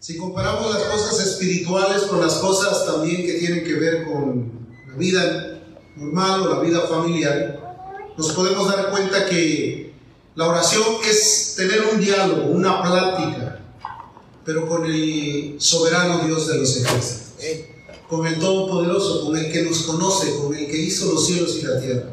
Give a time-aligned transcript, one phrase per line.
[0.00, 4.50] Si comparamos las cosas espirituales con las cosas también que tienen que ver con
[4.88, 5.60] la vida
[5.94, 9.92] normal o la vida familiar, nos podemos dar cuenta que
[10.36, 13.60] la oración es tener un diálogo, una plática,
[14.42, 17.34] pero con el soberano Dios de los ejércitos,
[18.08, 21.62] con el Todopoderoso, con el que nos conoce, con el que hizo los cielos y
[21.66, 22.08] la tierra,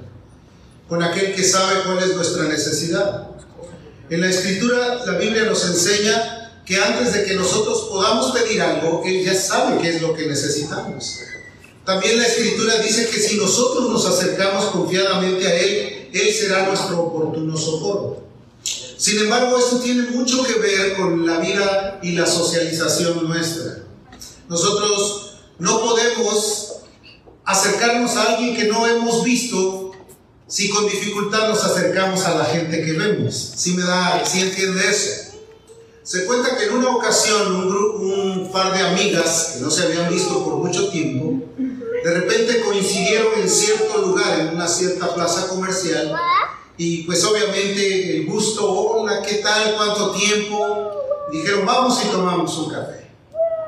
[0.89, 3.29] con aquel que sabe cuál es nuestra necesidad.
[4.09, 6.36] En la escritura la Biblia nos enseña
[6.67, 10.27] que antes de que nosotros podamos pedir algo, Él ya sabe qué es lo que
[10.27, 11.21] necesitamos.
[11.85, 16.99] También la escritura dice que si nosotros nos acercamos confiadamente a Él, Él será nuestro
[17.03, 18.23] oportuno socorro.
[18.97, 23.85] Sin embargo, esto tiene mucho que ver con la vida y la socialización nuestra.
[24.49, 26.79] Nosotros no podemos
[27.45, 29.93] acercarnos a alguien que no hemos visto
[30.47, 33.53] si con dificultad nos acercamos a la gente que vemos.
[33.55, 35.26] Si me da, si entiende eso?
[36.07, 40.41] Se cuenta que en una ocasión un, par de amigas que no se habían visto
[40.41, 46.15] por mucho tiempo, de repente coincidieron en cierto lugar, en una cierta plaza comercial,
[46.77, 49.75] y pues obviamente el gusto, hola, ¿qué tal?
[49.75, 50.91] ¿Cuánto tiempo?
[51.29, 53.11] Dijeron, vamos y tomamos un café.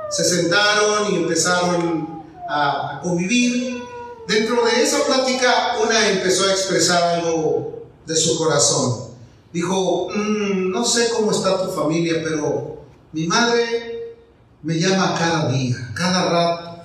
[0.10, 3.84] Se sentaron y empezaron a convivir.
[4.30, 9.09] Dentro de esa plática, una empezó a expresar algo de su corazón
[9.54, 14.16] dijo, mm, no sé cómo está tu familia, pero mi madre
[14.62, 16.84] me llama cada día, cada rato,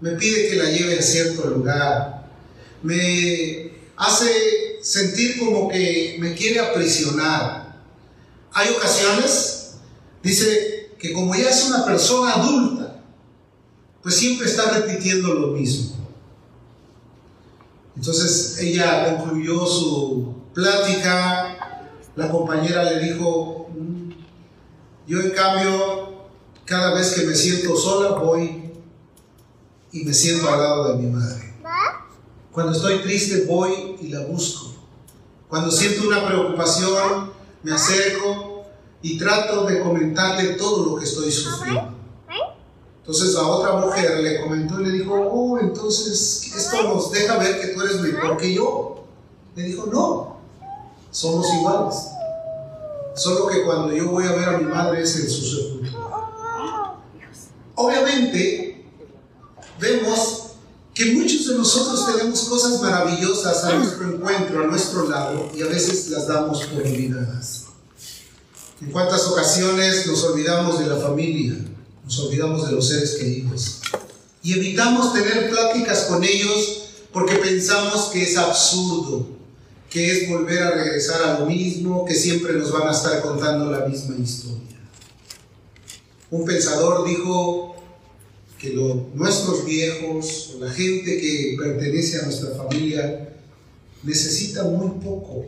[0.00, 2.28] me pide que la lleve a cierto lugar,
[2.82, 7.80] me hace sentir como que me quiere aprisionar.
[8.52, 9.76] Hay ocasiones,
[10.22, 13.02] dice, que como ya es una persona adulta,
[14.02, 15.96] pues siempre está repitiendo lo mismo.
[17.96, 21.53] Entonces ella concluyó su plática
[22.16, 24.10] la compañera le dijo, mm,
[25.06, 26.26] yo en cambio,
[26.64, 28.72] cada vez que me siento sola, voy
[29.92, 31.54] y me siento al lado de mi madre.
[32.52, 34.74] Cuando estoy triste, voy y la busco.
[35.48, 38.64] Cuando siento una preocupación, me acerco
[39.02, 41.92] y trato de comentarle todo lo que estoy sufriendo.
[42.98, 47.60] Entonces a otra mujer le comentó y le dijo, oh, entonces esto nos deja ver
[47.60, 49.04] que tú eres mejor que yo.
[49.54, 50.36] Le dijo, no,
[51.10, 52.13] somos iguales.
[53.16, 57.00] Solo que cuando yo voy a ver a mi madre es en su sepultura.
[57.76, 58.86] Obviamente,
[59.78, 60.44] vemos
[60.94, 65.66] que muchos de nosotros tenemos cosas maravillosas a nuestro encuentro, a nuestro lado, y a
[65.66, 67.64] veces las damos por olvidadas.
[68.80, 71.56] En cuántas ocasiones nos olvidamos de la familia,
[72.04, 73.80] nos olvidamos de los seres queridos,
[74.42, 76.82] y evitamos tener pláticas con ellos
[77.12, 79.26] porque pensamos que es absurdo,
[79.94, 83.70] que es volver a regresar a lo mismo, que siempre nos van a estar contando
[83.70, 84.80] la misma historia.
[86.32, 87.76] Un pensador dijo
[88.58, 88.70] que
[89.14, 93.36] nuestros viejos o la gente que pertenece a nuestra familia
[94.02, 95.46] necesita muy poco,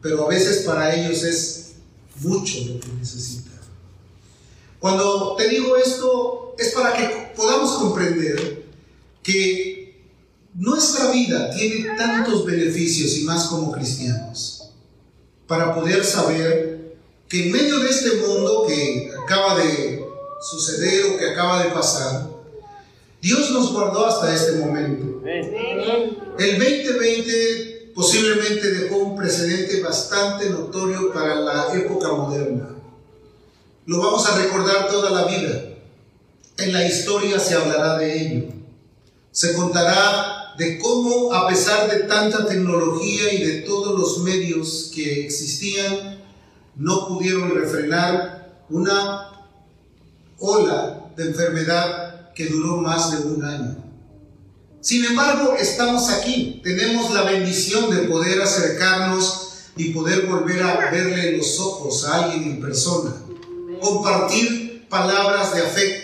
[0.00, 1.72] pero a veces para ellos es
[2.20, 3.50] mucho lo que necesita.
[4.78, 8.64] Cuando te digo esto es para que podamos comprender
[9.22, 9.73] que
[10.54, 14.70] nuestra vida tiene tantos beneficios y más como cristianos
[15.46, 16.96] para poder saber
[17.28, 20.04] que en medio de este mundo que acaba de
[20.40, 22.28] suceder o que acaba de pasar,
[23.20, 25.22] Dios nos guardó hasta este momento.
[25.26, 32.68] El 2020 posiblemente dejó un precedente bastante notorio para la época moderna.
[33.86, 35.62] Lo vamos a recordar toda la vida.
[36.58, 38.44] En la historia se hablará de ello.
[39.30, 45.24] Se contará de cómo a pesar de tanta tecnología y de todos los medios que
[45.24, 46.22] existían,
[46.76, 49.30] no pudieron refrenar una
[50.38, 53.76] ola de enfermedad que duró más de un año.
[54.80, 61.36] Sin embargo, estamos aquí, tenemos la bendición de poder acercarnos y poder volver a verle
[61.36, 63.14] los ojos a alguien en persona,
[63.80, 66.03] compartir palabras de afecto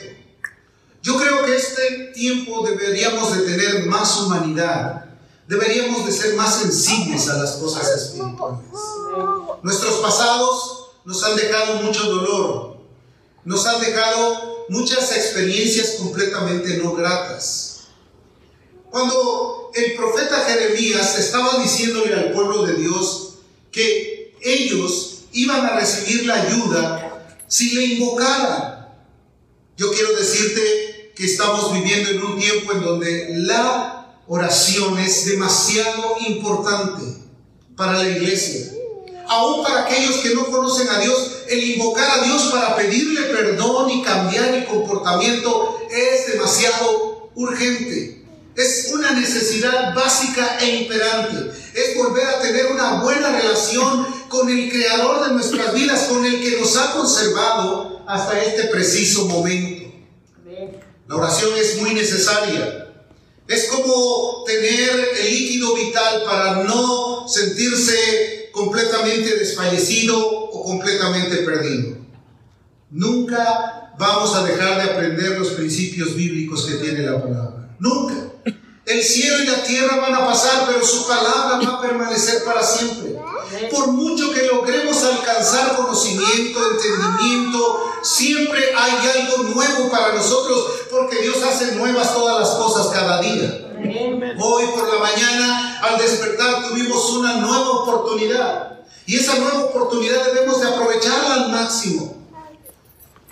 [1.03, 5.07] yo creo que este tiempo deberíamos de tener más humanidad,
[5.49, 8.61] deberíamos de ser más sensibles a las cosas espirituales.
[9.63, 12.77] Nuestros pasados nos han dejado mucho dolor,
[13.45, 17.89] nos han dejado muchas experiencias completamente no gratas.
[18.91, 23.35] Cuando el profeta Jeremías estaba diciéndole al pueblo de Dios
[23.71, 28.89] que ellos iban a recibir la ayuda si le invocaran.
[29.77, 30.90] Yo quiero decirte
[31.27, 37.03] estamos viviendo en un tiempo en donde la oración es demasiado importante
[37.77, 38.73] para la iglesia.
[39.29, 43.89] aún para aquellos que no conocen a Dios, el invocar a Dios para pedirle perdón
[43.91, 48.25] y cambiar el comportamiento es demasiado urgente.
[48.57, 51.53] Es una necesidad básica e imperante.
[51.75, 56.43] Es volver a tener una buena relación con el creador de nuestras vidas, con el
[56.43, 59.80] que nos ha conservado hasta este preciso momento.
[61.11, 62.87] La oración es muy necesaria.
[63.49, 71.97] Es como tener el líquido vital para no sentirse completamente desfallecido o completamente perdido.
[72.91, 77.75] Nunca vamos a dejar de aprender los principios bíblicos que tiene la palabra.
[77.81, 78.15] Nunca.
[78.87, 82.63] El cielo y la tierra van a pasar, pero su palabra va a permanecer para
[82.63, 83.20] siempre.
[83.71, 91.43] Por mucho que logremos alcanzar conocimiento, entendimiento, siempre hay algo nuevo para nosotros, porque Dios
[91.43, 93.67] hace nuevas todas las cosas cada día.
[94.39, 98.81] Hoy por la mañana, al despertar, tuvimos una nueva oportunidad.
[99.07, 102.17] Y esa nueva oportunidad debemos de aprovecharla al máximo.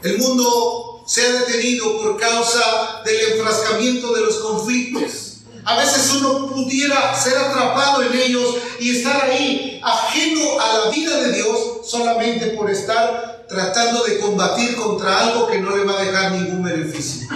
[0.02, 5.27] El mundo se ha detenido por causa del enfrascamiento de los conflictos.
[5.68, 11.14] A veces uno pudiera ser atrapado en ellos y estar ahí ajeno a la vida
[11.18, 16.04] de Dios solamente por estar tratando de combatir contra algo que no le va a
[16.04, 17.28] dejar ningún beneficio.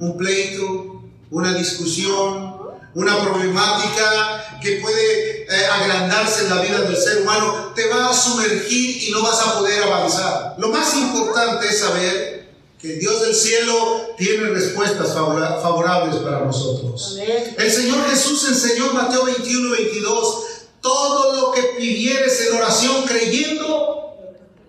[0.00, 2.56] Un pleito, una discusión,
[2.96, 8.12] una problemática que puede eh, agrandarse en la vida del ser humano, te va a
[8.12, 10.56] sumergir y no vas a poder avanzar.
[10.58, 12.39] Lo más importante es saber
[12.80, 17.18] que Dios del cielo tiene respuestas favorables para nosotros.
[17.58, 20.44] El Señor Jesús enseñó en Mateo 21, 22,
[20.80, 24.14] todo lo que pidieres en oración creyendo,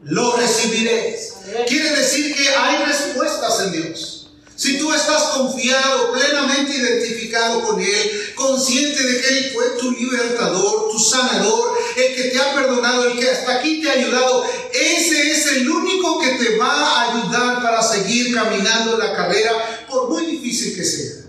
[0.04, 1.36] lo recibiréis.
[1.68, 4.21] Quiere decir que hay respuestas en Dios.
[4.62, 10.92] Si tú estás confiado, plenamente identificado con Él, consciente de que Él fue tu libertador,
[10.92, 15.32] tu sanador, el que te ha perdonado, el que hasta aquí te ha ayudado, ese
[15.32, 20.28] es el único que te va a ayudar para seguir caminando la carrera, por muy
[20.28, 21.26] difícil que sea.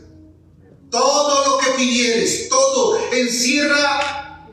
[0.90, 4.46] Todo lo que pidieres, todo, encierra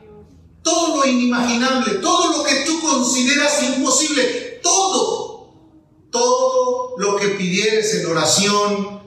[0.62, 5.29] todo lo inimaginable, todo lo que tú consideras imposible, todo
[6.10, 9.00] todo lo que pidieres en oración,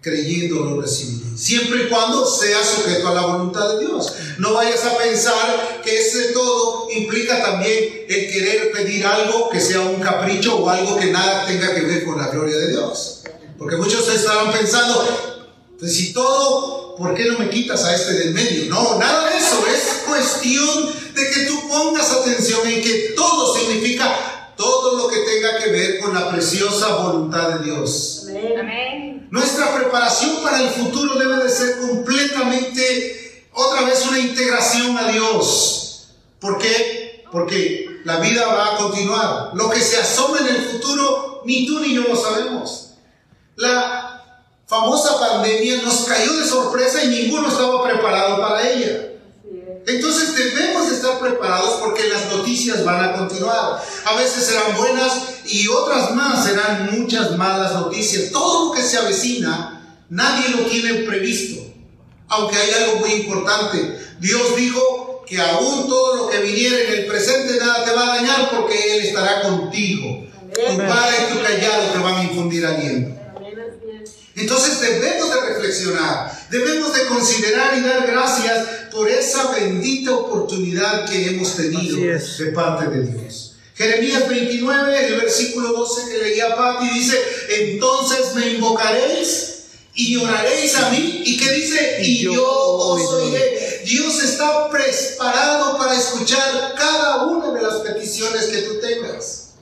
[0.00, 1.36] creyendo lo recibiré.
[1.36, 4.12] Siempre y cuando sea sujeto a la voluntad de Dios.
[4.38, 9.80] No vayas a pensar que ese todo implica también el querer pedir algo que sea
[9.80, 13.22] un capricho o algo que nada tenga que ver con la gloria de Dios.
[13.58, 15.46] Porque muchos estarán pensando,
[15.78, 18.70] pues si todo, ¿por qué no me quitas a este del medio?
[18.70, 19.62] No, nada de eso.
[19.66, 25.58] Es cuestión de que tú pongas atención en que todo significa todo lo que tenga
[25.58, 28.26] que ver con la preciosa voluntad de Dios.
[28.28, 29.26] Amén.
[29.30, 36.08] Nuestra preparación para el futuro debe de ser completamente, otra vez, una integración a Dios.
[36.38, 37.24] ¿Por qué?
[37.32, 39.52] Porque la vida va a continuar.
[39.54, 42.90] Lo que se asoma en el futuro, ni tú ni yo lo sabemos.
[43.56, 49.10] La famosa pandemia nos cayó de sorpresa y ninguno estaba preparado para ella.
[49.86, 53.82] Entonces debemos estar preparados porque las noticias van a continuar.
[54.04, 55.12] A veces serán buenas
[55.46, 58.30] y otras más serán muchas malas noticias.
[58.30, 61.62] Todo lo que se avecina, nadie lo tiene previsto.
[62.28, 63.98] Aunque hay algo muy importante.
[64.20, 68.16] Dios dijo que aún todo lo que viniera en el presente nada te va a
[68.16, 70.26] dañar porque Él estará contigo.
[70.52, 73.20] Tu padre y tu callado te van a infundir aliento.
[74.36, 81.28] Entonces debemos de reflexionar, debemos de considerar y dar gracias por esa bendita oportunidad que
[81.28, 83.54] hemos tenido de parte de Dios.
[83.74, 87.16] Jeremías 29, el versículo 12 que leía Pati dice,
[87.48, 89.60] entonces me invocaréis
[89.94, 91.22] y oraréis a mí.
[91.24, 91.98] ¿Y qué dice?
[92.02, 93.82] Y, yo, os oiré.
[93.86, 99.54] Dios está preparado para escuchar cada una de las peticiones que tú tengas.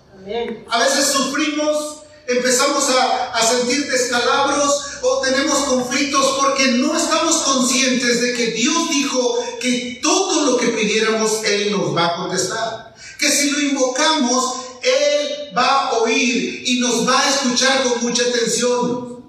[0.69, 1.98] A veces sufrimos
[2.29, 9.39] empezamos a, sentir descalabros o tenemos conflictos porque no estamos conscientes de que Dios dijo
[9.59, 12.95] que todo lo que pidiéramos Él nos va a contestar.
[13.19, 18.23] Que si lo invocamos, Él va a oír y nos va a escuchar con mucha
[18.23, 19.25] atención.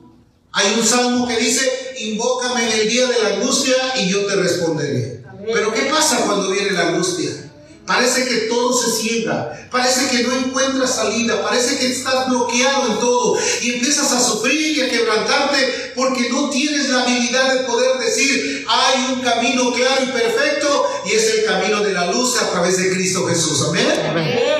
[0.51, 4.35] Hay un salmo que dice, invócame en el día de la angustia y yo te
[4.35, 5.23] responderé.
[5.45, 7.48] Pero ¿qué pasa cuando viene la angustia?
[7.89, 12.99] Parece que todo se ciega, parece que no encuentras salida, parece que estás bloqueado en
[12.99, 17.97] todo y empiezas a sufrir y a quebrantarte porque no tienes la habilidad de poder
[17.97, 22.51] decir, hay un camino claro y perfecto y es el camino de la luz a
[22.51, 23.65] través de Cristo Jesús.
[23.67, 23.87] Amén.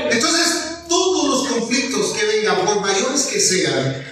[0.10, 0.48] Entonces,
[0.90, 4.08] todos los conflictos que vengan, por mayores que sean,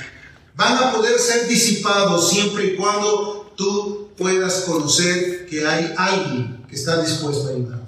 [0.53, 6.75] van a poder ser disipados siempre y cuando tú puedas conocer que hay alguien que
[6.75, 7.86] está dispuesto a ayudar.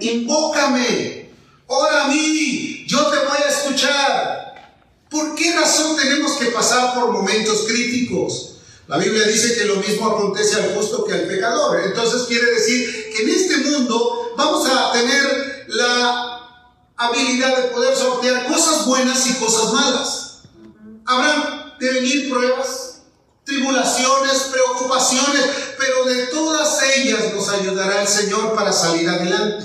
[0.00, 1.30] Invócame.
[1.66, 4.44] Ora a mí, yo te voy a escuchar.
[5.10, 8.56] ¿Por qué razón tenemos que pasar por momentos críticos?
[8.86, 11.80] La Biblia dice que lo mismo acontece al justo que al pecador.
[11.86, 16.40] Entonces quiere decir que en este mundo vamos a tener la
[16.96, 20.42] habilidad de poder sortear cosas buenas y cosas malas.
[21.06, 22.83] Habrán de venir pruebas,
[23.44, 25.44] tribulaciones, preocupaciones,
[25.78, 29.64] pero de todas ellas nos ayudará el Señor para salir adelante.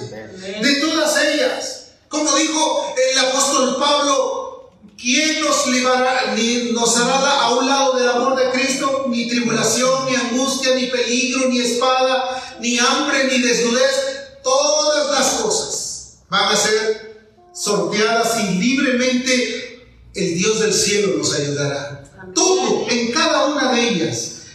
[0.61, 1.75] De todas ellas.
[2.07, 8.09] Como dijo el apóstol Pablo, ¿quién nos librará, ni nos hará a un lado del
[8.09, 9.05] amor de Cristo?
[9.07, 14.39] Ni tribulación, ni angustia, ni peligro, ni espada, ni hambre, ni desnudez.
[14.43, 17.19] Todas las cosas van a ser
[17.53, 22.03] sorteadas y libremente el Dios del cielo nos ayudará.
[22.33, 23.08] Todo, en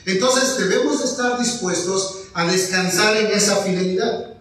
[0.07, 4.35] Entonces debemos estar dispuestos a descansar en esa fidelidad.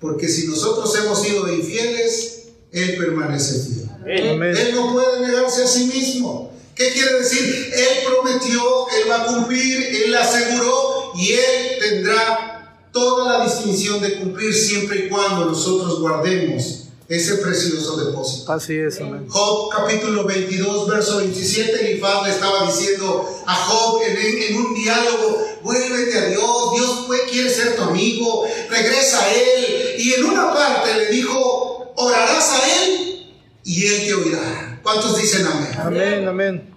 [0.00, 3.90] Porque si nosotros hemos sido infieles, Él permanece fiel.
[4.06, 6.52] Él no puede negarse a sí mismo.
[6.74, 7.72] ¿Qué quiere decir?
[7.72, 8.60] Él prometió,
[8.98, 15.06] Él va a cumplir, Él aseguró y Él tendrá toda la distinción de cumplir siempre
[15.06, 18.52] y cuando nosotros guardemos ese precioso depósito.
[18.52, 19.26] Así es, amén.
[19.28, 26.18] Job capítulo 22, verso 27, Elifaz le estaba diciendo a Job en, un diálogo, vuélvete
[26.18, 29.94] a Dios, Dios quiere ser tu amigo, regresa a Él.
[29.98, 33.26] Y en una parte le dijo, orarás a Él
[33.64, 34.80] y Él te oirá.
[34.82, 35.72] ¿Cuántos dicen amén?
[35.78, 36.74] Amén, amén.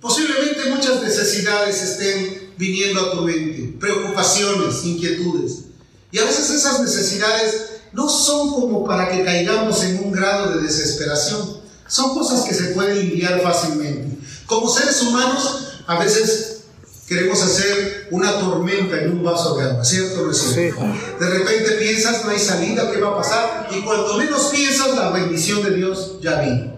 [0.00, 5.64] Posiblemente muchas necesidades estén viniendo a tu mente, preocupaciones, inquietudes.
[6.12, 10.62] Y a veces esas necesidades no son como para que caigamos en un grado de
[10.62, 11.60] desesperación.
[11.86, 14.18] Son cosas que se pueden limpiar fácilmente.
[14.46, 16.64] Como seres humanos, a veces
[17.06, 20.80] queremos hacer una tormenta en un vaso de agua, ¿cierto cierto?
[21.20, 23.68] De repente piensas, no hay salida, ¿qué va a pasar?
[23.70, 26.74] Y cuando menos piensas, la bendición de Dios ya vino.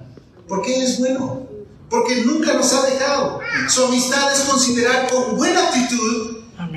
[0.48, 1.46] Porque es bueno.
[1.88, 3.40] Porque nunca nos ha dejado.
[3.68, 6.35] Su amistad es considerar con buena actitud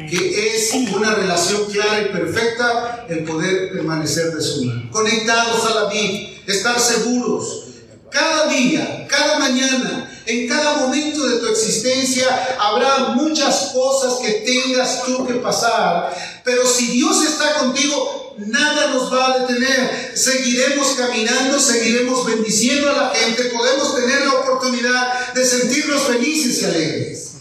[0.09, 4.89] que es una relación clara y perfecta el poder permanecer de su mano.
[4.91, 7.65] Conectados a la vida, estar seguros.
[8.11, 15.03] Cada día, cada mañana, en cada momento de tu existencia habrá muchas cosas que tengas
[15.03, 20.11] tú que pasar, pero si Dios está contigo, nada nos va a detener.
[20.15, 26.65] Seguiremos caminando, seguiremos bendiciendo a la gente, podemos tener la oportunidad de sentirnos felices y
[26.65, 27.31] alegres.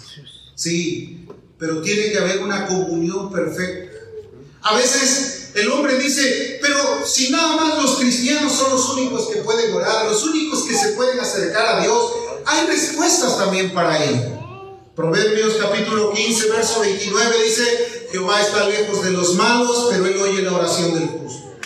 [0.55, 1.18] Sí,
[1.59, 3.99] pero tiene que haber una comunión perfecta.
[4.63, 9.41] A veces el hombre dice, pero si nada más los cristianos son los únicos que
[9.41, 12.13] pueden orar, los únicos que se pueden acercar a Dios,
[12.45, 14.39] hay respuestas también para ello.
[14.95, 20.43] Proverbios capítulo 15, verso 29 dice, Jehová está lejos de los malos, pero él oye
[20.43, 21.57] la oración del justo.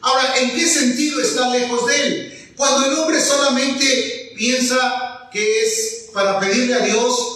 [0.00, 2.52] Ahora, ¿en qué sentido está lejos de él?
[2.56, 7.35] Cuando el hombre solamente piensa que es para pedirle a Dios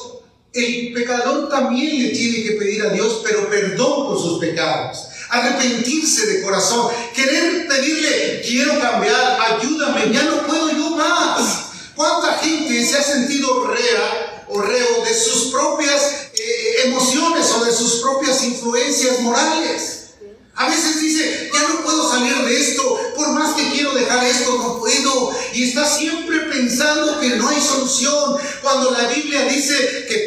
[0.52, 5.07] el pecador también le tiene que pedir a Dios, pero perdón por sus pecados.
[5.28, 6.90] Arrepentirse de corazón.
[7.14, 11.66] Querer pedirle, quiero cambiar, ayúdame, ya no puedo yo más.
[11.95, 17.73] ¿Cuánta gente se ha sentido rea o reo de sus propias eh, emociones o de
[17.73, 20.00] sus propias influencias morales?
[20.61, 24.59] A veces dice, ya no puedo salir de esto, por más que quiero dejar esto,
[24.59, 25.33] no puedo.
[25.54, 30.19] Y está siempre pensando que no hay solución, cuando la Biblia dice que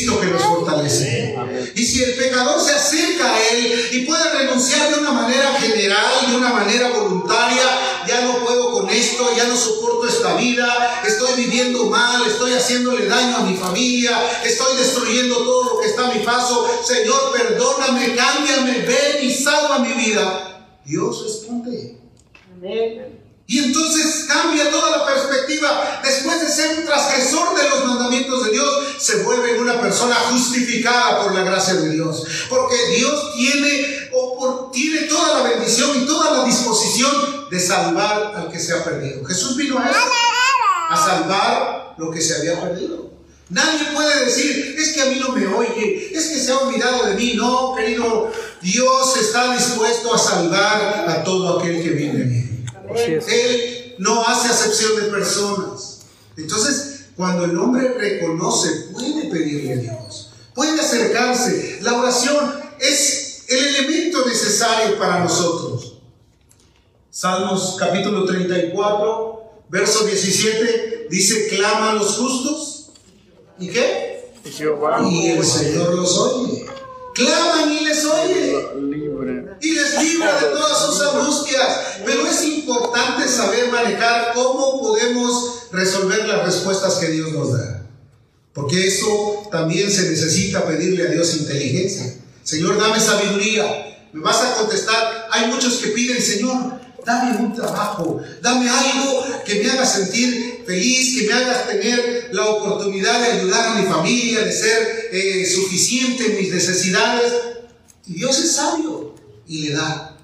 [0.00, 1.36] Cristo que nos fortalece.
[1.74, 6.30] Y si el pecador se acerca a Él y puede renunciar de una manera general,
[6.30, 7.62] de una manera voluntaria,
[8.06, 13.06] ya no puedo con esto, ya no soporto esta vida, estoy viviendo mal, estoy haciéndole
[13.06, 16.66] daño a mi familia, estoy destruyendo todo lo que está a mi paso.
[16.84, 20.78] Señor, perdóname, cámbiame, ven y salva mi vida.
[20.84, 21.98] Dios responde.
[23.50, 26.00] Y entonces cambia toda la perspectiva.
[26.04, 31.20] Después de ser un transgresor de los mandamientos de Dios, se vuelve una persona justificada
[31.20, 32.22] por la gracia de Dios.
[32.48, 34.08] Porque Dios tiene,
[34.72, 39.24] tiene toda la bendición y toda la disposición de salvar al que se ha perdido.
[39.24, 39.98] Jesús vino a eso,
[40.90, 43.10] a salvar lo que se había perdido.
[43.48, 47.04] Nadie puede decir, es que a mí no me oye, es que se ha olvidado
[47.04, 47.32] de mí.
[47.34, 48.30] No, querido,
[48.62, 52.49] Dios está dispuesto a salvar a todo aquel que viene en Él.
[52.96, 56.00] Él no hace acepción de personas.
[56.36, 61.78] Entonces, cuando el hombre reconoce, puede pedirle a Dios, puede acercarse.
[61.82, 65.98] La oración es el elemento necesario para nosotros.
[67.10, 72.90] Salmos capítulo 34, verso 17, dice, claman los justos.
[73.58, 74.32] ¿Y qué?
[75.10, 76.66] Y el Señor los oye.
[77.14, 78.68] Claman y les oye.
[79.60, 81.68] Y les libra de todas sus angustias.
[82.04, 87.86] Pero es importante saber manejar cómo podemos resolver las respuestas que Dios nos da.
[88.52, 92.14] Porque eso también se necesita pedirle a Dios inteligencia.
[92.42, 94.08] Señor, dame sabiduría.
[94.12, 95.28] Me vas a contestar.
[95.30, 101.20] Hay muchos que piden, Señor, dame un trabajo, dame algo que me haga sentir feliz,
[101.20, 106.26] que me haga tener la oportunidad de ayudar a mi familia, de ser eh, suficiente
[106.26, 107.32] en mis necesidades.
[108.06, 109.09] Y Dios es sabio
[109.50, 110.16] y le da.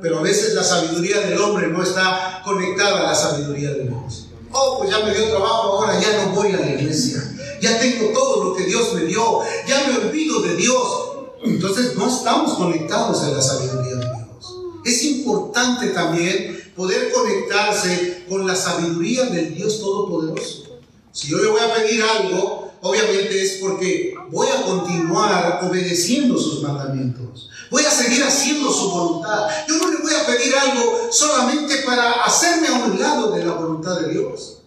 [0.00, 4.26] Pero a veces la sabiduría del hombre no está conectada a la sabiduría de Dios.
[4.52, 7.24] Oh, pues ya me dio trabajo, ahora ya no voy a la iglesia.
[7.62, 9.40] Ya tengo todo lo que Dios me dio.
[9.66, 11.08] Ya me olvido de Dios.
[11.42, 14.54] Entonces no estamos conectados a la sabiduría de Dios.
[14.84, 20.80] Es importante también poder conectarse con la sabiduría del Dios Todopoderoso.
[21.10, 26.62] Si yo le voy a pedir algo, obviamente es porque voy a continuar obedeciendo sus
[26.62, 27.48] mandamientos.
[27.70, 29.48] Voy a seguir haciendo su voluntad.
[29.68, 33.52] Yo no le voy a pedir algo solamente para hacerme a un lado de la
[33.52, 34.58] voluntad de Dios.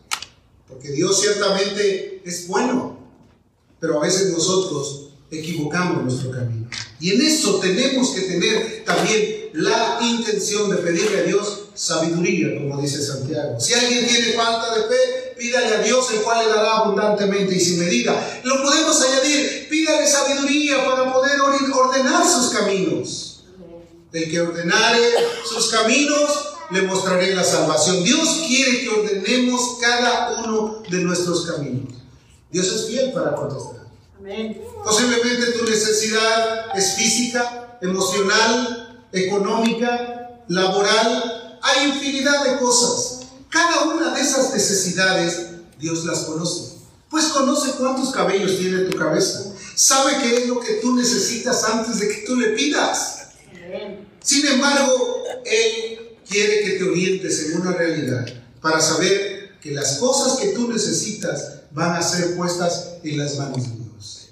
[0.67, 2.97] Porque Dios ciertamente es bueno,
[3.79, 6.69] pero a veces nosotros equivocamos nuestro camino.
[6.99, 12.81] Y en eso tenemos que tener también la intención de pedirle a Dios sabiduría, como
[12.81, 13.59] dice Santiago.
[13.59, 17.59] Si alguien tiene falta de fe, pídale a Dios, el cual le dará abundantemente y
[17.59, 18.41] sin medida.
[18.43, 23.43] Lo podemos añadir, pídale sabiduría para poder ordenar sus caminos.
[24.13, 25.01] El que ordenare
[25.49, 28.03] sus caminos, le mostraré la salvación.
[28.03, 31.93] Dios quiere que ordenemos cada uno de nuestros caminos.
[32.51, 33.81] Dios es fiel para contestar.
[34.83, 41.59] Posiblemente tu necesidad es física, emocional, económica, laboral.
[41.61, 43.20] Hay infinidad de cosas.
[43.51, 46.77] Cada una de esas necesidades Dios las conoce.
[47.09, 49.53] Pues conoce cuántos cabellos tiene tu cabeza.
[49.75, 53.27] Sabe qué es lo que tú necesitas antes de que tú le pidas.
[54.23, 58.25] Sin embargo, Él quiere que te orientes en una realidad
[58.61, 63.63] para saber que las cosas que tú necesitas van a ser puestas en las manos
[63.63, 64.29] de Dios.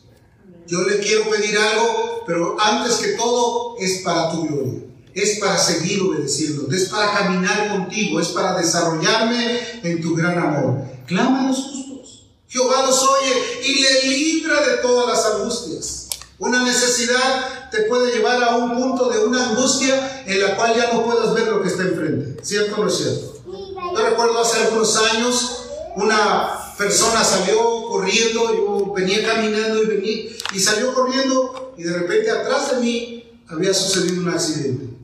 [0.68, 4.89] Yo le quiero pedir algo, pero antes que todo es para tu gloria.
[5.14, 10.82] Es para seguir obedeciendo, es para caminar contigo, es para desarrollarme en tu gran amor.
[11.08, 12.28] Clama a los justos.
[12.48, 16.10] Jehová los oye y le libra de todas las angustias.
[16.38, 20.94] Una necesidad te puede llevar a un punto de una angustia en la cual ya
[20.94, 22.44] no puedas ver lo que está enfrente.
[22.44, 23.44] ¿Cierto o no es cierto?
[23.46, 30.60] Yo recuerdo hace algunos años una persona salió corriendo, yo venía caminando y venía, y
[30.60, 34.99] salió corriendo y de repente atrás de mí había sucedido un accidente.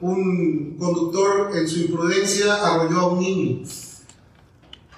[0.00, 3.68] Un conductor en su imprudencia arrolló a un niño.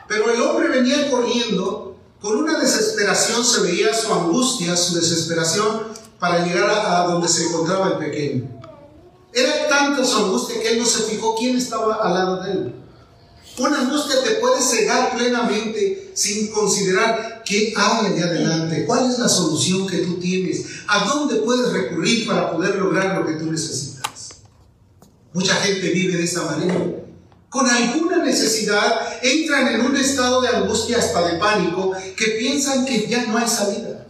[0.07, 5.85] Pero el hombre venía corriendo, con una desesperación se veía su angustia, su desesperación
[6.19, 8.61] para llegar a, donde se encontraba el pequeño.
[9.33, 12.75] Era tanta su angustia que él no se fijó quién estaba al lado de él.
[13.57, 19.29] Una angustia te puede cegar plenamente sin considerar qué hay allá adelante, cuál es la
[19.29, 23.90] solución que tú tienes, a dónde puedes recurrir para poder lograr lo que tú necesitas.
[25.33, 26.75] Mucha gente vive de esa manera.
[27.49, 33.07] Con alguna necesidad entran en un estado de angustia hasta de pánico que piensan que
[33.07, 34.07] ya no hay salida.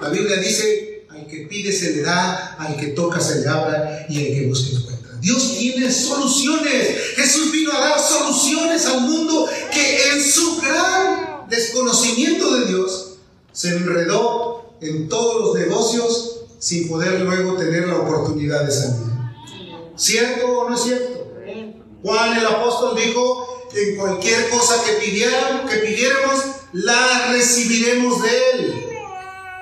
[0.00, 4.06] La Biblia dice, al que pide se le da, al que toca se le abra
[4.08, 5.16] y al que busca encuentra.
[5.20, 7.14] Dios tiene soluciones.
[7.16, 13.14] Jesús vino a dar soluciones al mundo que en su gran desconocimiento de Dios
[13.52, 19.13] se enredó en todos los negocios sin poder luego tener la oportunidad de salir.
[19.96, 21.32] ¿Cierto o no es cierto?
[22.02, 26.40] Juan el apóstol dijo, en cualquier cosa que pidieran, que pidiéramos,
[26.72, 28.84] la recibiremos de él.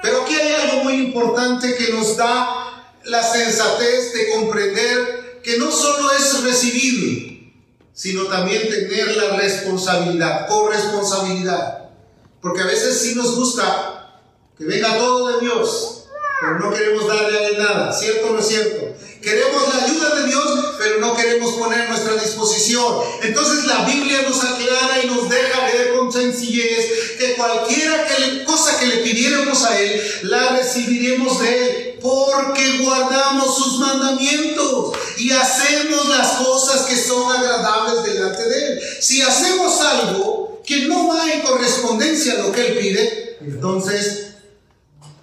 [0.02, 5.70] Pero aquí hay algo muy importante que nos da la sensatez de comprender que no
[5.70, 7.52] solo es recibir,
[7.92, 11.90] sino también tener la responsabilidad, corresponsabilidad.
[12.40, 14.20] Porque a veces sí nos gusta
[14.58, 16.06] que venga todo de Dios,
[16.40, 18.96] pero no queremos darle a nada, ¿cierto o no es cierto?
[19.22, 22.98] Queremos la ayuda de Dios, pero no queremos poner nuestra disposición.
[23.22, 28.04] Entonces la Biblia nos aclara y nos deja ver con sencillez que cualquiera
[28.44, 35.30] cosa que le pidiéramos a Él, la recibiremos de Él, porque guardamos sus mandamientos y
[35.30, 38.80] hacemos las cosas que son agradables delante de Él.
[39.00, 44.34] Si hacemos algo que no va en correspondencia a lo que Él pide, entonces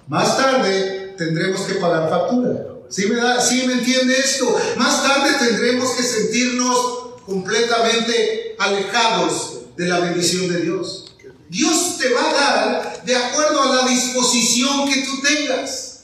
[0.07, 2.68] más tarde tendremos que pagar factura.
[2.89, 4.59] ¿Sí me, da, ¿Sí me entiende esto?
[4.77, 6.77] Más tarde tendremos que sentirnos
[7.25, 11.05] completamente alejados de la bendición de Dios.
[11.49, 16.01] Dios te va a dar de acuerdo a la disposición que tú tengas.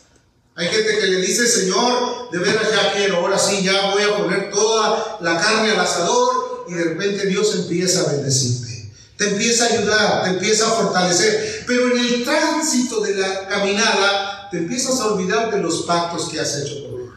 [0.56, 4.18] Hay gente que le dice, Señor, de veras ya quiero, ahora sí, ya voy a
[4.18, 8.92] poner toda la carne al asador y de repente Dios empieza a bendecirte.
[9.18, 11.64] Te empieza a ayudar, te empieza a fortalecer.
[11.68, 16.40] Pero en el tránsito de la caminada, te empiezas a olvidar de los pactos que
[16.40, 17.10] has hecho con Él.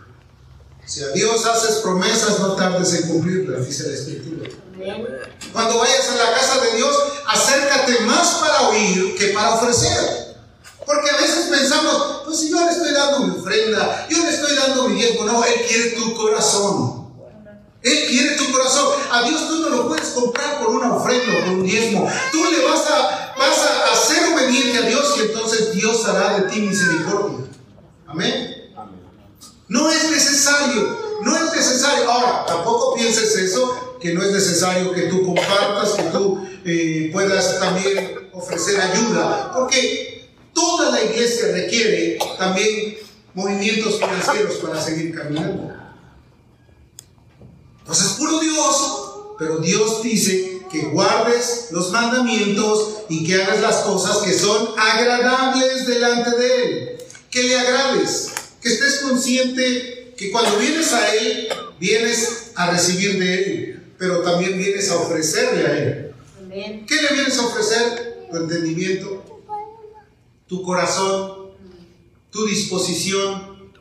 [0.85, 4.49] Si a Dios haces promesas, no tardes en cumplirlas, dice la Escritura.
[5.53, 10.37] Cuando vayas a la casa de Dios, acércate más para oír que para ofrecer.
[10.87, 14.57] Porque a veces pensamos, pues si yo le estoy dando mi ofrenda, yo le estoy
[14.57, 15.25] dando mi diezmo.
[15.27, 17.09] No, Él quiere tu corazón.
[17.83, 18.95] Él quiere tu corazón.
[19.13, 22.11] A Dios tú no lo puedes comprar por una ofrenda o por un diezmo.
[22.33, 26.49] Tú le vas a, vas a, ser obediente a Dios y entonces Dios hará de
[26.51, 27.47] ti misericordia.
[28.07, 28.73] Amén.
[29.69, 32.11] No es necesario, no es necesario.
[32.11, 37.59] Ahora, tampoco pienses eso, que no es necesario que tú compartas, que tú eh, puedas
[37.59, 40.09] también ofrecer ayuda, porque
[40.59, 42.97] Toda la iglesia requiere también
[43.33, 45.73] movimientos financieros para seguir caminando.
[47.79, 54.19] Entonces, puro Dios, pero Dios dice que guardes los mandamientos y que hagas las cosas
[54.19, 56.99] que son agradables delante de Él.
[57.31, 63.35] Que le agrades, que estés consciente que cuando vienes a Él, vienes a recibir de
[63.35, 66.15] Él, pero también vienes a ofrecerle a Él.
[66.87, 68.27] ¿Qué le vienes a ofrecer?
[68.31, 69.43] Tu entendimiento,
[70.47, 71.53] tu corazón,
[72.31, 73.73] tu disposición,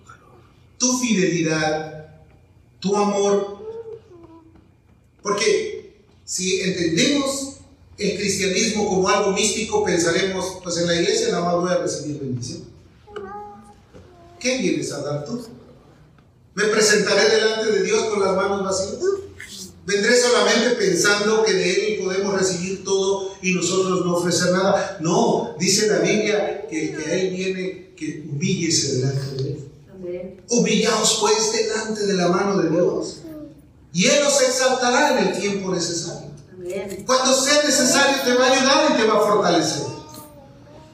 [0.78, 2.22] tu fidelidad,
[2.80, 3.58] tu amor.
[5.22, 5.77] Porque
[6.28, 7.54] si entendemos
[7.98, 12.20] el cristianismo como algo místico, pensaremos, pues en la iglesia nada más voy a recibir
[12.20, 12.64] bendición.
[14.38, 15.42] ¿Qué vienes a dar tú?
[16.54, 19.00] ¿Me presentaré delante de Dios con las manos vacías?
[19.86, 24.98] Vendré solamente pensando que de Él podemos recibir todo y nosotros no ofrecer nada.
[25.00, 30.42] No, dice la Biblia que el que a Él viene, que humíllese delante de Él.
[30.50, 33.22] Humillaos pues delante de la mano de Dios.
[33.94, 36.28] Y Él os exaltará en el tiempo necesario.
[37.06, 39.84] Cuando sea necesario te va a ayudar y te va a fortalecer.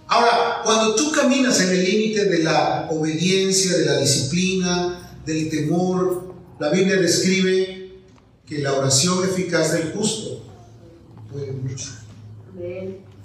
[0.07, 6.33] Ahora, cuando tú caminas en el límite de la obediencia, de la disciplina, del temor,
[6.59, 8.03] la Biblia describe
[8.45, 10.43] que la oración eficaz del justo
[11.31, 11.89] puede mucho.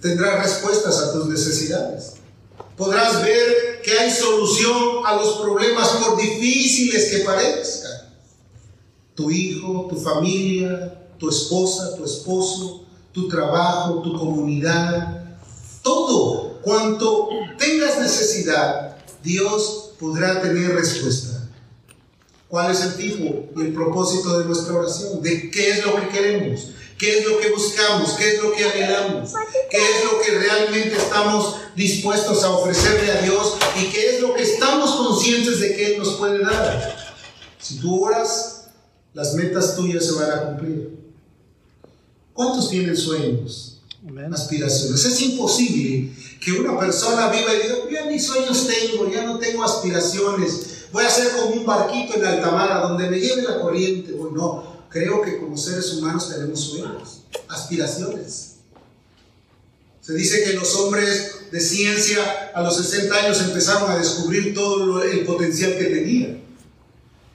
[0.00, 2.14] Tendrás respuestas a tus necesidades.
[2.76, 7.87] Podrás ver que hay solución a los problemas por difíciles que parezcan.
[9.18, 15.36] Tu hijo, tu familia, tu esposa, tu esposo, tu trabajo, tu comunidad,
[15.82, 17.28] todo cuanto
[17.58, 21.48] tengas necesidad, Dios podrá tener respuesta.
[22.46, 25.20] ¿Cuál es el tipo y el propósito de nuestra oración?
[25.20, 26.68] ¿De qué es lo que queremos?
[26.96, 28.12] ¿Qué es lo que buscamos?
[28.12, 29.32] ¿Qué es lo que anhelamos?
[29.68, 33.56] ¿Qué es lo que realmente estamos dispuestos a ofrecerle a Dios?
[33.82, 36.96] ¿Y qué es lo que estamos conscientes de que Él nos puede dar?
[37.58, 38.57] Si tú oras,
[39.14, 40.98] las metas tuyas se van a cumplir.
[42.32, 43.80] ¿Cuántos tienen sueños?
[44.32, 45.04] Aspiraciones.
[45.04, 49.64] Es imposible que una persona viva y diga, ya ni sueños tengo, ya no tengo
[49.64, 54.12] aspiraciones voy a ser como un barquito en alta mar donde me lleve la corriente.
[54.12, 58.54] Bueno, no, creo que como seres humanos tenemos sueños, aspiraciones.
[60.00, 65.02] Se dice que los hombres de ciencia a los 60 años empezaron a descubrir todo
[65.02, 66.47] el potencial que tenían.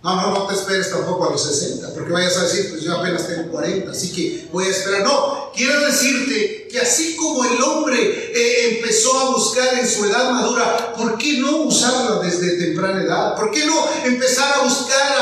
[0.04, 2.94] No, no, no te esperes tampoco a los 60, porque vayas a decir, pues yo
[3.00, 5.02] apenas tengo 40, así que voy a esperar.
[5.06, 10.32] No, quiero decirte que así como el hombre eh, empezó a buscar en su edad
[10.32, 13.36] madura, ¿por qué no usarla desde temprana edad?
[13.38, 15.16] ¿Por qué no empezar a buscar,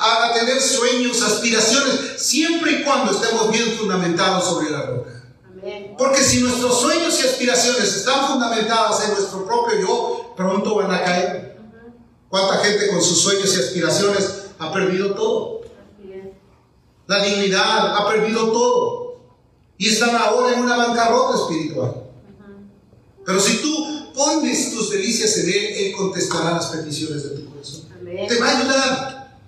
[0.00, 5.10] a, a tener sueños, aspiraciones, siempre y cuando estemos bien fundamentados sobre la roca?
[5.98, 11.02] Porque si nuestros sueños y aspiraciones están fundamentadas en nuestro propio yo, pronto van a
[11.02, 11.57] caer.
[12.28, 15.62] ¿Cuánta gente con sus sueños y aspiraciones ha perdido todo?
[17.06, 19.18] La dignidad ha perdido todo.
[19.78, 22.02] Y están ahora en una bancarrota espiritual.
[23.24, 27.84] Pero si tú pones tus delicias en Él, Él contestará las peticiones de tu corazón.
[28.04, 29.38] Te va a ayudar.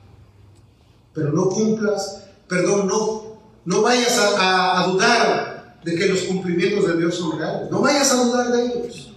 [1.12, 6.96] Pero no cumplas, perdón, no, no vayas a, a dudar de que los cumplimientos de
[6.96, 7.70] Dios son reales.
[7.70, 9.10] No vayas a dudar de ellos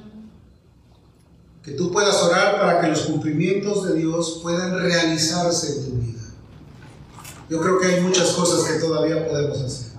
[1.63, 6.21] que tú puedas orar para que los cumplimientos de Dios puedan realizarse en tu vida.
[7.49, 9.93] Yo creo que hay muchas cosas que todavía podemos hacer.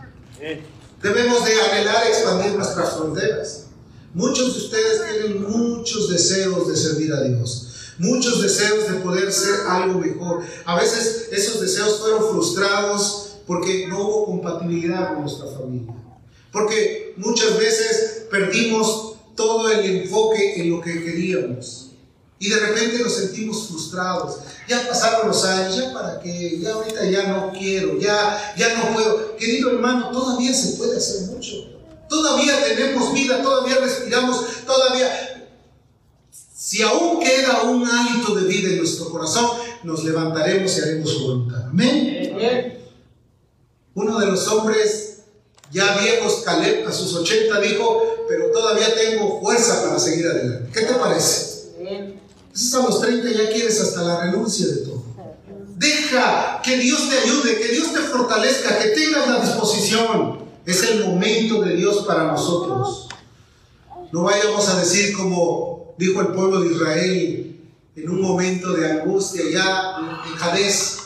[1.02, 3.66] Debemos de anhelar expandir nuestras fronteras.
[4.12, 9.54] Muchos de ustedes tienen muchos deseos de servir a Dios, muchos deseos de poder ser
[9.68, 10.42] algo mejor.
[10.66, 15.94] A veces esos deseos fueron frustrados porque no hubo compatibilidad con nuestra familia.
[16.52, 21.90] Porque muchas veces perdimos todo el enfoque en lo que queríamos.
[22.38, 24.38] Y de repente nos sentimos frustrados.
[24.68, 28.92] Ya pasaron los años, ya para qué, ya ahorita ya no quiero, ya, ya no
[28.92, 29.36] puedo.
[29.36, 31.52] Querido hermano, todavía se puede hacer mucho.
[32.08, 35.30] Todavía tenemos vida, todavía respiramos, todavía...
[36.54, 39.46] Si aún queda un hálito de vida en nuestro corazón,
[39.82, 41.66] nos levantaremos y haremos voluntad.
[41.68, 42.78] Amén.
[43.94, 45.13] Uno de los hombres
[45.72, 50.70] ya viejos, Caleb, a sus 80, dijo, pero todavía tengo fuerza para seguir adelante.
[50.72, 51.54] ¿Qué te parece?
[51.78, 55.02] Entonces a los 30 ya quieres hasta la renuncia de todo.
[55.76, 60.44] Deja que Dios te ayude, que Dios te fortalezca, que tengas la disposición.
[60.64, 63.08] Es el momento de Dios para nosotros.
[64.12, 67.60] No vayamos a decir como dijo el pueblo de Israel
[67.96, 69.96] en un momento de angustia ya
[70.28, 70.98] en Jadez.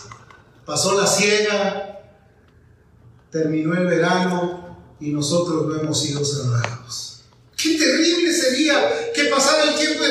[0.65, 1.88] Pasó la ciega,
[3.31, 7.23] terminó el verano y nosotros no hemos sido salvados.
[7.57, 10.05] Qué terrible sería que pasara el tiempo.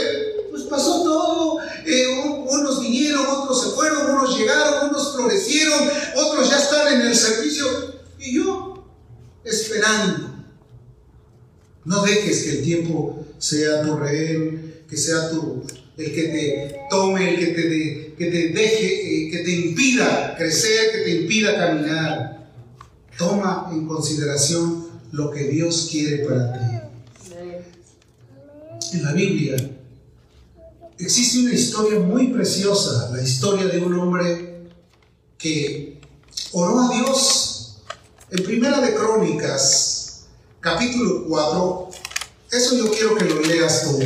[0.52, 1.60] Pues pasó todo.
[1.86, 2.08] Eh,
[2.50, 7.66] unos vinieron, otros se fueron, unos llegaron, unos florecieron, otros ya están en el servicio.
[8.20, 8.86] Y yo
[9.46, 10.36] esperando.
[11.86, 15.64] No dejes que el tiempo sea tu rehén, que sea tu,
[15.96, 20.92] el que te tome, el que te, que te deje, eh, que te impida crecer,
[20.92, 22.37] que te impida caminar.
[23.18, 26.60] Toma en consideración lo que Dios quiere para ti.
[28.94, 29.56] En la Biblia
[31.00, 34.70] existe una historia muy preciosa, la historia de un hombre
[35.38, 36.00] que
[36.52, 37.80] oró a Dios.
[38.30, 40.26] En Primera de Crónicas,
[40.60, 41.90] capítulo 4,
[42.52, 44.00] eso yo quiero que lo leas tú.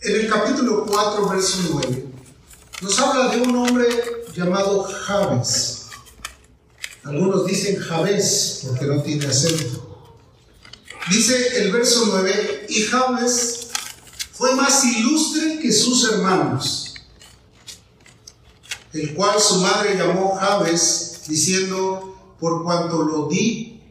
[0.00, 2.07] En el capítulo 4, verso 9
[2.80, 3.88] nos habla de un hombre
[4.34, 5.86] llamado Javes.
[7.04, 10.08] Algunos dicen Javes porque no tiene acento.
[11.10, 13.68] Dice el verso 9, y Javes
[14.32, 16.94] fue más ilustre que sus hermanos,
[18.92, 23.82] el cual su madre llamó Javes, diciendo, por cuanto lo di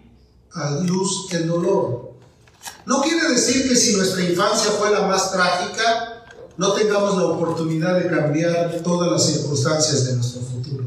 [0.54, 2.14] a luz el dolor.
[2.86, 6.26] No quiere decir que si nuestra infancia fue la más trágica,
[6.58, 10.86] no tengamos la oportunidad de cambiar todas las circunstancias de nuestro futuro.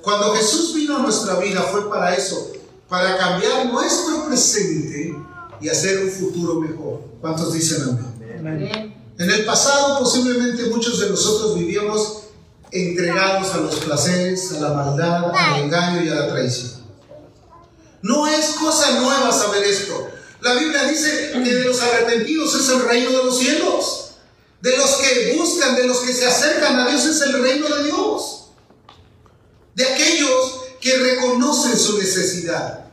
[0.00, 2.52] Cuando Jesús vino a nuestra vida fue para eso,
[2.88, 5.16] para cambiar nuestro presente
[5.60, 7.00] y hacer un futuro mejor.
[7.20, 8.94] ¿Cuántos dicen amén?
[9.18, 12.22] En el pasado posiblemente muchos de nosotros vivíamos
[12.70, 16.82] entregados a los placeres, a la maldad, al engaño y a la traición.
[18.02, 20.08] No es cosa nueva saber esto.
[20.42, 24.10] La Biblia dice que de los arrepentidos es el reino de los cielos.
[24.60, 27.84] De los que buscan, de los que se acercan a Dios es el reino de
[27.84, 28.46] Dios.
[29.74, 32.86] De aquellos que reconocen su necesidad.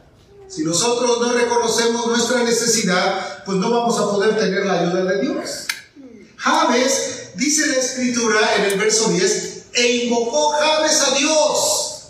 [0.48, 5.22] Si nosotros no reconocemos nuestra necesidad, pues no vamos a poder tener la ayuda de
[5.22, 5.66] Dios.
[6.38, 12.04] Javes, dice la escritura en el verso 10, e invocó Javes a Dios,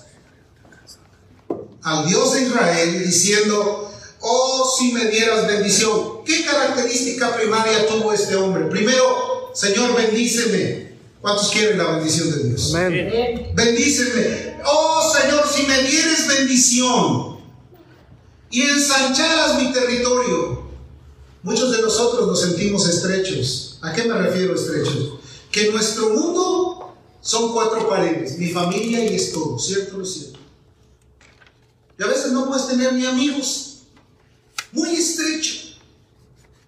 [1.82, 3.89] al Dios de Israel, diciendo,
[4.22, 6.24] Oh, si me dieras bendición.
[6.26, 8.66] ¿Qué característica primaria tuvo este hombre?
[8.66, 10.90] Primero, Señor, bendíceme.
[11.22, 12.76] ¿Cuántos quieren la bendición de Dios?
[12.76, 13.52] Amén.
[13.54, 14.58] Bendíceme.
[14.66, 17.40] Oh, Señor, si me dieres bendición
[18.50, 20.70] y ensancharas mi territorio.
[21.42, 23.80] Muchos de nosotros nos sentimos estrechos.
[23.82, 25.14] ¿A qué me refiero estrechos?
[25.52, 30.40] Que nuestro mundo son cuatro paredes, mi familia y es todo, ¿cierto o no cierto?
[31.98, 33.69] Y a veces no puedes tener ni amigos
[34.72, 35.78] muy estrecho.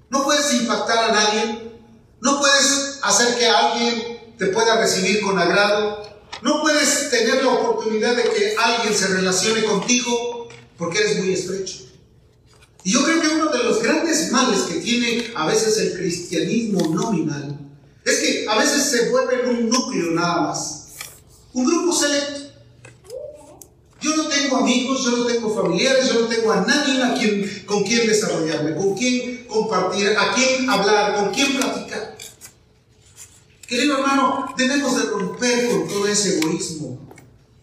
[0.10, 1.72] No puedes impactar a nadie,
[2.22, 6.04] no puedes hacer que alguien te pueda recibir con agrado,
[6.42, 11.86] no puedes tener la oportunidad de que alguien se relacione contigo porque eres muy estrecho.
[12.84, 16.88] Y yo creo que uno de los grandes males que tiene a veces el cristianismo
[16.88, 17.60] nominal
[18.04, 20.88] es que a veces se vuelve un núcleo nada más,
[21.54, 22.41] un grupo selecto.
[24.02, 26.92] Yo no tengo amigos, yo no tengo familiares, yo no tengo a nadie
[27.66, 32.18] con quien desarrollarme, con quien compartir, a quien hablar, con quien platicar.
[33.68, 37.00] Querido hermano, tenemos de romper con todo ese egoísmo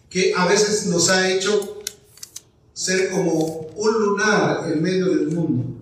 [0.09, 1.83] que a veces nos ha hecho
[2.73, 5.77] ser como un lunar en medio del mundo.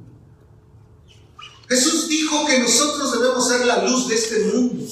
[1.70, 4.86] Jesús dijo que nosotros debemos ser la luz de este mundo.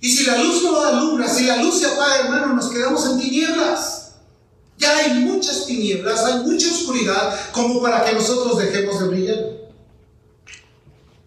[0.00, 3.18] Y si la luz no alumbra, si la luz se apaga, hermano, nos quedamos en
[3.18, 3.97] tinieblas.
[4.78, 9.38] Ya hay muchas tinieblas, hay mucha oscuridad como para que nosotros dejemos de brillar.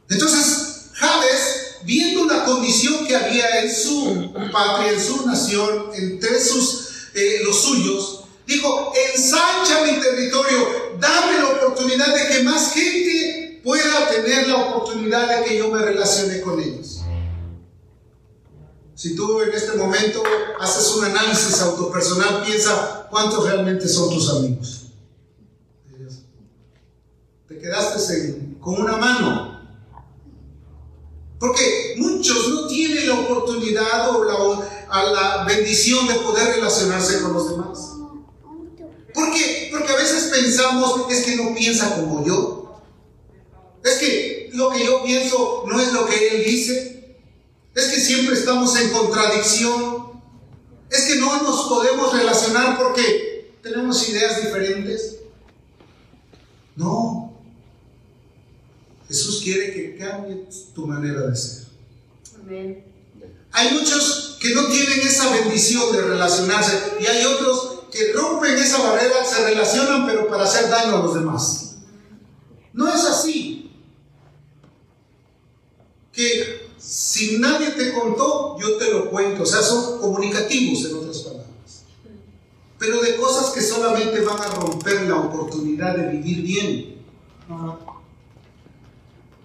[0.10, 7.10] Entonces, Javes, viendo la condición que había en su patria, en su nación, entre sus,
[7.14, 14.10] eh, los suyos, dijo, ensancha mi territorio, dame la oportunidad de que más gente pueda
[14.10, 17.02] tener la oportunidad de que yo me relacione con ellos.
[18.96, 20.22] Si tú en este momento
[20.60, 24.88] haces un análisis autopersonal, piensa cuántos realmente son tus amigos.
[27.48, 29.52] Te quedaste con una mano.
[31.40, 37.50] Porque muchos no tienen la oportunidad o la, la bendición de poder relacionarse con los
[37.50, 37.92] demás.
[39.14, 39.70] ¿Por qué?
[39.72, 42.82] Porque a veces pensamos, es que no piensa como yo.
[43.84, 47.18] Es que lo que yo pienso no es lo que él dice.
[47.74, 50.11] Es que siempre estamos en contradicción.
[50.92, 55.20] Es que no nos podemos relacionar porque tenemos ideas diferentes.
[56.76, 57.34] No.
[59.08, 61.68] Jesús quiere que cambie tu manera de ser.
[62.40, 62.84] Amén.
[63.54, 68.82] Hay muchos que no tienen esa bendición de relacionarse y hay otros que rompen esa
[68.82, 71.76] barrera, se relacionan, pero para hacer daño a los demás.
[72.74, 73.72] No es así.
[76.12, 76.61] Que
[76.92, 79.44] si nadie te contó, yo te lo cuento.
[79.44, 81.84] O sea, son comunicativos en otras palabras.
[82.78, 86.96] Pero de cosas que solamente van a romper la oportunidad de vivir bien.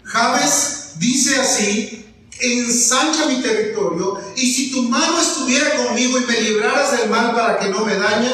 [0.02, 2.06] Javes dice así,
[2.40, 7.60] ensancha mi territorio, y si tu mano estuviera conmigo y me libraras del mal para
[7.60, 8.32] que no me dañe,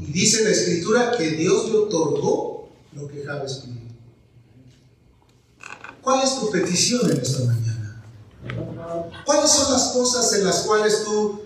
[0.00, 3.82] y dice la escritura que Dios le otorgó lo que Javes pidió.
[6.00, 7.73] ¿Cuál es tu petición en esta mañana?
[9.24, 11.40] ¿Cuáles son las cosas en las cuales tú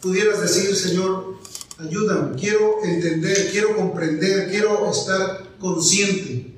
[0.00, 1.36] pudieras decir, Señor,
[1.78, 6.54] ayúdame, quiero entender, quiero comprender, quiero estar consciente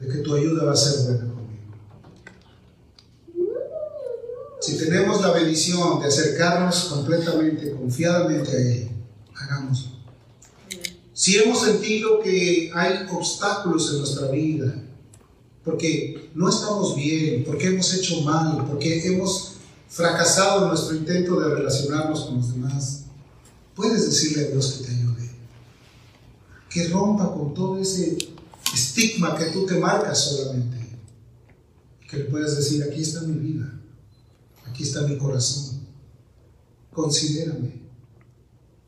[0.00, 1.34] de que tu ayuda va a ser buena?
[4.60, 8.90] Si tenemos la bendición de acercarnos completamente, confiadamente a Él,
[9.34, 9.92] hagámoslo.
[11.12, 14.74] Si hemos sentido que hay obstáculos en nuestra vida,
[15.64, 19.54] porque no estamos bien, porque hemos hecho mal, porque hemos
[19.88, 23.04] fracasado en nuestro intento de relacionarnos con los demás,
[23.74, 25.30] puedes decirle a Dios que te ayude,
[26.70, 28.18] que rompa con todo ese
[28.74, 30.76] estigma que tú te marcas solamente,
[32.10, 33.74] que le puedas decir, aquí está mi vida
[34.74, 35.80] aquí está mi corazón.
[36.92, 37.72] Considérame,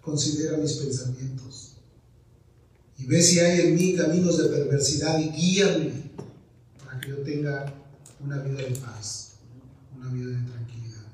[0.01, 1.77] considera mis pensamientos.
[2.99, 6.11] Y ve si hay en mí caminos de perversidad y guíame
[7.07, 7.73] que yo tenga
[8.25, 9.33] una vida de paz,
[9.97, 11.07] una vida de tranquilidad.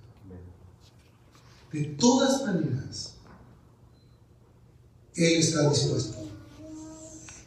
[1.73, 3.13] De todas maneras,
[5.15, 6.17] Él está dispuesto.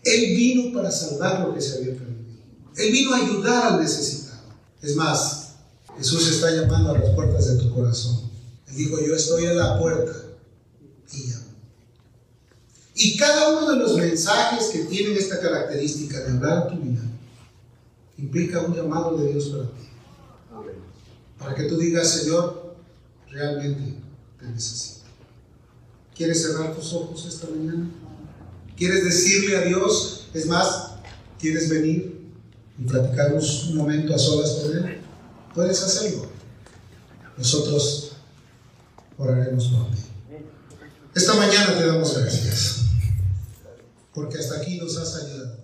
[0.03, 2.15] Él vino para salvar lo que se había perdido.
[2.75, 4.43] Él vino a ayudar al necesitado.
[4.81, 5.53] Es más,
[5.97, 8.29] Jesús está llamando a las puertas de tu corazón.
[8.67, 10.13] Él dijo, yo estoy en la puerta
[11.11, 11.45] y llamo.
[12.93, 16.94] Y cada uno de los mensajes que tienen esta característica de hablar a tu vida
[18.17, 19.89] implica un llamado de Dios para ti.
[21.37, 22.75] Para que tú digas, Señor,
[23.29, 23.99] realmente
[24.39, 25.05] te necesito.
[26.15, 27.89] ¿Quieres cerrar tus ojos esta mañana?
[28.77, 30.27] ¿Quieres decirle a Dios?
[30.33, 30.91] Es más,
[31.39, 32.29] ¿quieres venir
[32.77, 34.97] y platicarnos un momento a solas con Él?
[35.53, 36.27] Puedes hacerlo.
[37.37, 38.13] Nosotros
[39.17, 40.01] oraremos por ti.
[41.13, 42.85] Esta mañana te damos gracias,
[44.13, 45.54] porque hasta aquí nos has ayudado.